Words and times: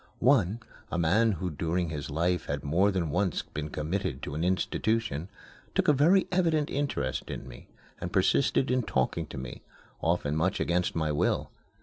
One, 0.17 0.61
a 0.91 0.97
man 0.97 1.33
who 1.33 1.51
during 1.51 1.89
his 1.89 2.09
life 2.09 2.47
had 2.47 2.63
more 2.63 2.89
than 2.89 3.11
once 3.11 3.43
been 3.43 3.69
committed 3.69 4.23
to 4.23 4.33
an 4.33 4.43
institution, 4.43 5.29
took 5.75 5.87
a 5.87 5.93
very 5.93 6.25
evident 6.31 6.71
interest 6.71 7.29
in 7.29 7.47
me 7.47 7.67
and 7.99 8.11
persisted 8.11 8.71
in 8.71 8.81
talking 8.81 9.27
to 9.27 9.37
me, 9.37 9.61
often 10.01 10.35
much 10.35 10.59
against 10.59 10.95
my 10.95 11.11
will. 11.11 11.51